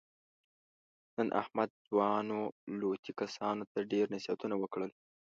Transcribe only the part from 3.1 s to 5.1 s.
کسانو ته ډېر نصیحتونه وکړل.